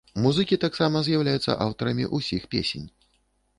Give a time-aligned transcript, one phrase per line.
[0.21, 2.87] Музыкі таксама з'яўляюцца аўтарамі ўсіх песень.